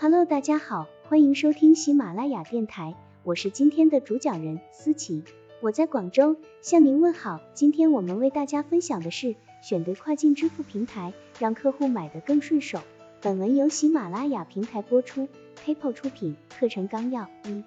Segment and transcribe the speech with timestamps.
[0.00, 5.24] Hello，大家好，欢迎收听喜马拉雅电台，我是今天的主讲人思琪，
[5.60, 7.40] 我在广州向您问好。
[7.52, 12.78] 今天我们为大家分享的是选对跨境支付平台，让客户买得更顺手。
[13.20, 15.26] 本文由喜马拉雅平台播出
[15.66, 16.36] ，PayPal 出品。
[16.60, 17.64] 课程纲要：一、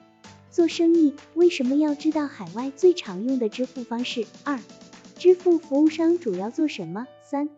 [0.50, 4.25] 做生意为什么要知道海外最常用的支付方式？
[4.45, 4.57] 二、
[5.18, 7.07] 支付服务商主要做什么？
[7.21, 7.50] 三、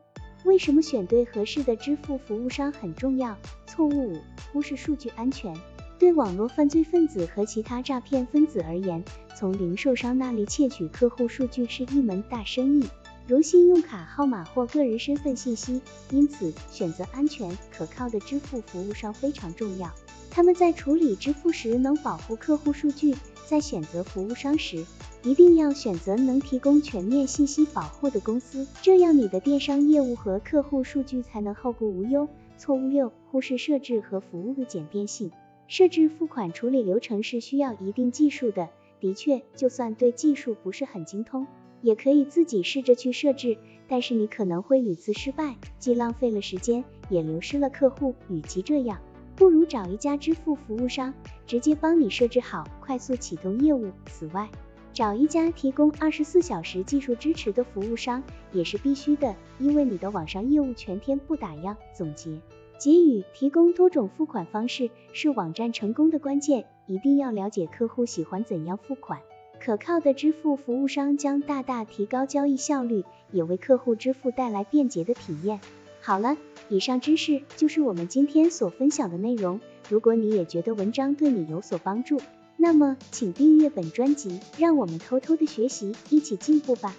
[0.43, 3.37] 为什么选对合适的支付服务商很重要？
[3.65, 4.19] 错误五，
[4.51, 5.55] 忽视数据安全。
[5.97, 9.01] 对网络犯罪分子和其他诈骗分子而言，
[9.37, 12.89] 从零售商那里窃取客户数据是一门大生意，
[13.25, 15.81] 如信用卡号码或个人身份信息。
[16.09, 19.89] 因此，选择安全可靠的支付服务商非常重要。
[20.29, 23.15] 他们在处理支付时能保护客户数据。
[23.45, 24.83] 在选择服务商时，
[25.23, 32.27] 一定要选择能提供全面信息保护的公司，这样你的电商业务和客户数据才能后顾无忧。
[32.57, 35.31] 错误六，忽视设置和服务的简便性。
[35.69, 38.67] 设置付款处理流程是需要一定技术的。
[38.99, 41.47] 的确，就算对技术不是很精通，
[41.81, 43.57] 也可以自己试着去设置，
[43.87, 48.13] 但是你可能会屡次失败，既浪费了时间，也流失了客户。
[48.29, 48.99] 与其这样，
[49.37, 51.13] 不如找一家支付服务商，
[51.47, 53.89] 直接帮你设置好，快速启动业务。
[54.05, 54.49] 此外，
[54.93, 61.75] 找一家提供二十四小时技术支持的服务商也是必须的，因为你的网上业务全天不打烊。
[61.95, 62.39] 总结。
[62.79, 69.19] 给予提供多种付款方式是网站成功的关键，一定要了解客户喜欢怎样付款。
[69.59, 75.61] 可靠的支付服务商将大大提高交易效率，也为客户支付带来便捷的体验。
[76.01, 76.35] 好了，
[76.67, 79.61] 以上知识就是我们今天所分享的内容。
[79.89, 82.17] 如果你也觉得文章对你有所帮助，
[82.57, 86.95] 那么请订阅本专辑，让我们偷偷的学习，一起进步吧。